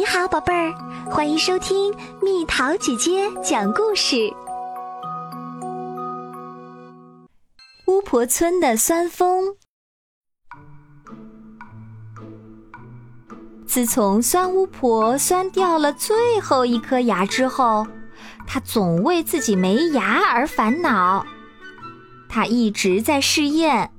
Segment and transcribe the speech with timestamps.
[0.00, 0.72] 你好，宝贝儿，
[1.10, 4.32] 欢迎收听蜜桃姐姐讲故事。
[7.86, 9.54] 巫婆村的酸蜂。
[13.66, 17.86] 自从酸巫婆酸掉了最后一颗牙之后，
[18.46, 21.26] 她总为自己没牙而烦恼。
[22.26, 23.90] 她一直在试验，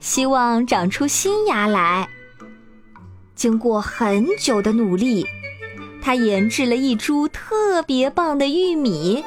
[0.00, 2.08] 希望长出新牙来。
[3.34, 5.26] 经过很久的努力，
[6.02, 9.24] 他研制了一株特别棒的玉米。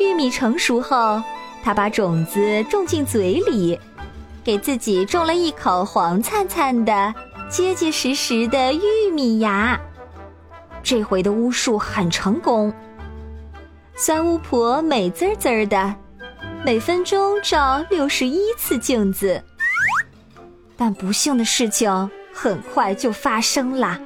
[0.00, 1.22] 玉米成熟后，
[1.62, 3.78] 他把种子种进嘴里，
[4.42, 7.14] 给自己种了一口黄灿灿的、
[7.50, 9.78] 结结实实的玉米牙。
[10.82, 12.72] 这回的巫术很成功。
[13.94, 15.94] 酸巫婆美滋滋的，
[16.64, 19.44] 每分钟照六十一次镜子。
[20.76, 22.10] 但不幸的事情。
[22.40, 23.98] 很快就发生了。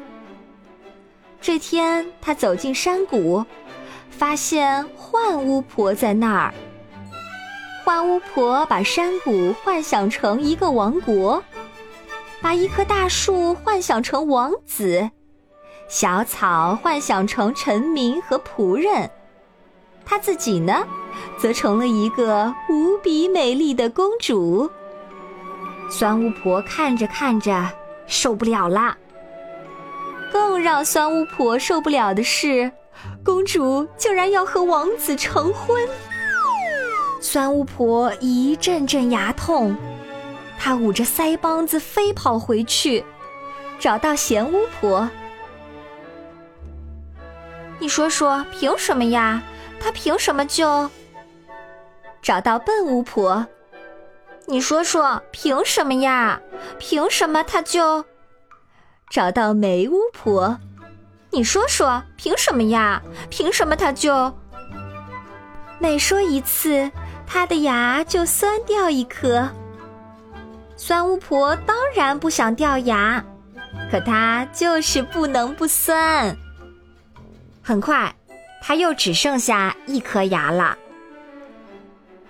[1.43, 3.45] 这天，他走进山谷，
[4.09, 6.55] 发现幻巫婆在那儿。
[7.85, 11.43] 幻巫婆把山谷幻想成一个王国，
[12.41, 15.11] 把一棵大树幻想成王子，
[15.89, 19.11] 小草幻想成臣民和仆人，
[20.05, 20.87] 她自己呢，
[21.37, 24.71] 则成了一个无比美丽的公主。
[25.91, 27.69] 酸巫婆看着看着。
[28.09, 28.95] 受不了啦！
[30.33, 32.73] 更让酸巫婆受不了的是，
[33.23, 35.87] 公主竟然要和王子成婚。
[37.21, 39.77] 酸巫婆一阵阵牙痛，
[40.59, 43.05] 她捂着腮帮子飞跑回去，
[43.79, 45.09] 找到咸巫婆。
[47.79, 49.43] 你说说，凭什么呀？
[49.79, 50.89] 她凭什么就……
[52.23, 53.47] 找到笨巫婆。
[54.47, 56.41] 你说说，凭什么呀？
[56.79, 58.05] 凭什么他就
[59.13, 60.59] 找到梅巫婆？
[61.29, 63.03] 你说说，凭什么呀？
[63.29, 64.33] 凭什么他就
[65.79, 66.91] 每说一次，
[67.27, 69.47] 他的牙就酸掉一颗？
[70.79, 73.23] 酸巫婆当然不想掉牙，
[73.91, 76.35] 可她就是不能不酸。
[77.61, 78.11] 很快，
[78.63, 80.79] 他又只剩下一颗牙了。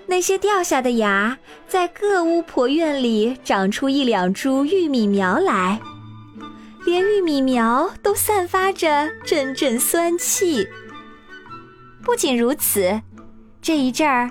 [0.06, 1.38] 那些掉下的牙，
[1.69, 5.81] 在各巫婆院里长出一两株玉米苗来，
[6.84, 10.69] 连玉米苗都散发着阵阵酸气。
[12.03, 13.00] 不仅如此，
[13.60, 14.28] 这一阵儿，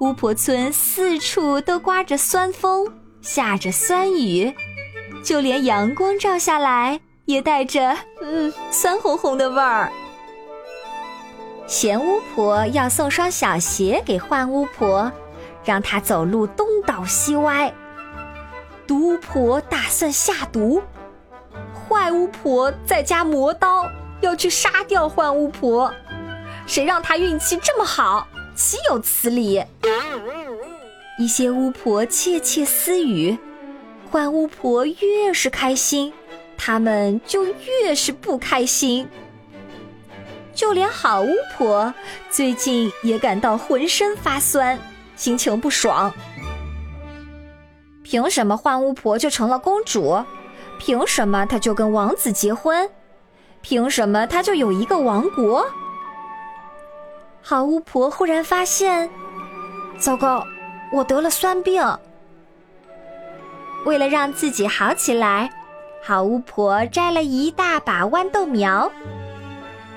[0.00, 2.90] 巫婆村四处都刮着酸风，
[3.20, 4.54] 下着酸雨，
[5.22, 9.92] 就连阳光照下来，也带着嗯酸烘烘的味儿。
[11.66, 15.12] 咸巫婆要送双小鞋给换巫婆，
[15.62, 17.72] 让她走路东倒西歪。
[18.86, 20.82] 毒巫婆打算下毒，
[21.90, 23.90] 坏巫婆在家磨刀，
[24.20, 25.92] 要去杀掉坏巫婆。
[26.64, 28.28] 谁让她运气这么好？
[28.54, 29.64] 岂有此理！
[31.18, 33.36] 一些巫婆窃窃私语，
[34.08, 36.12] 坏巫婆越是开心，
[36.56, 39.08] 他们就越是不开心。
[40.54, 41.92] 就连好巫婆
[42.30, 44.78] 最近也感到浑身发酸，
[45.16, 46.14] 心情不爽。
[48.04, 50.24] 凭什么幻巫婆就成了公主？
[50.80, 52.88] 凭什么他就跟王子结婚？
[53.60, 55.66] 凭什么他就有一个王国？
[57.42, 59.10] 好巫婆忽然发现，
[59.98, 60.42] 糟糕，
[60.90, 61.84] 我得了酸病。
[63.84, 65.50] 为了让自己好起来，
[66.02, 68.90] 好巫婆摘了一大把豌豆苗。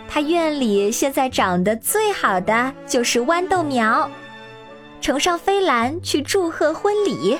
[0.09, 4.11] 她院里现在长得最好的就是豌豆苗，
[4.99, 7.39] 乘上飞兰去祝贺婚礼。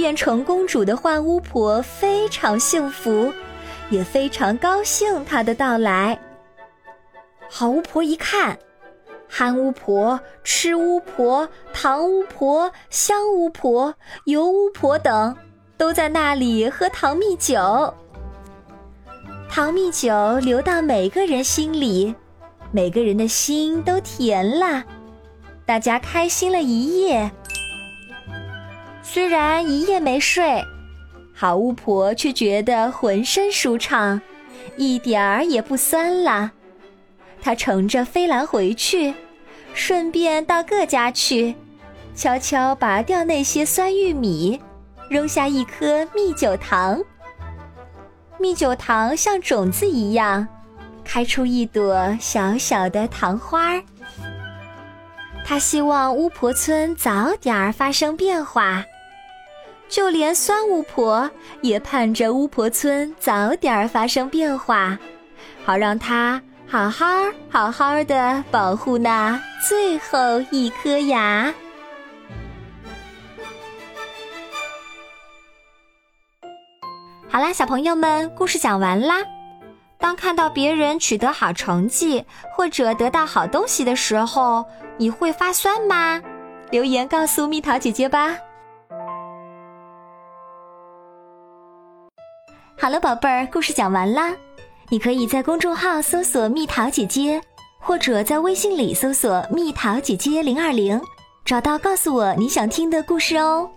[0.00, 3.30] 变成公主的幻巫婆非常幸福，
[3.90, 6.18] 也非常高兴她的到来。
[7.50, 8.58] 好巫婆一看，
[9.28, 13.94] 憨巫婆、吃巫婆、糖巫婆、香巫婆、
[14.24, 15.36] 油巫婆等，
[15.76, 17.92] 都在那里喝糖蜜酒。
[19.50, 22.14] 糖蜜酒流到每个人心里，
[22.72, 24.82] 每个人的心都甜了，
[25.66, 27.30] 大家开心了一夜。
[29.12, 30.64] 虽然一夜没睡，
[31.34, 34.20] 好巫婆却觉得浑身舒畅，
[34.76, 36.52] 一点儿也不酸了。
[37.42, 39.12] 她乘着飞兰回去，
[39.74, 41.56] 顺便到各家去，
[42.14, 44.60] 悄悄拔掉那些酸玉米，
[45.08, 47.02] 扔下一颗蜜酒糖。
[48.38, 50.46] 蜜酒糖像种子一样，
[51.02, 53.82] 开出一朵小小的糖花儿。
[55.44, 58.84] 他希望巫婆村早点儿发生变化。
[59.90, 61.28] 就连酸巫婆
[61.62, 64.96] 也盼着巫婆村早点发生变化，
[65.64, 67.06] 好让她好好
[67.50, 69.38] 好好的保护那
[69.68, 71.52] 最后一颗牙。
[77.28, 79.16] 好啦，小朋友们，故事讲完啦。
[79.98, 84.64] 当看到别人取得好成绩或者得到好东西的时候，
[84.96, 86.22] 你会发酸吗？
[86.70, 88.36] 留言告诉蜜桃姐姐吧。
[92.80, 94.34] 好了，宝贝儿，故事讲完啦。
[94.88, 97.38] 你可以在公众号搜索“蜜桃姐姐”，
[97.78, 100.98] 或者在微信里搜索“蜜桃姐姐零二零”，
[101.44, 103.70] 找到告诉我你想听的故事哦。